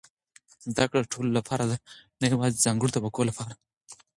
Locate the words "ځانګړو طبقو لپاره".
2.65-3.53